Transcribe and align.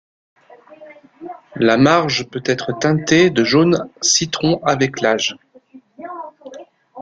La 1.57 1.77
marge 1.77 2.27
peut 2.27 2.41
être 2.43 2.71
teintée 2.79 3.29
de 3.29 3.43
jaune 3.43 3.87
citron 4.01 4.59
avec 4.63 4.99
l’âge. 4.99 5.37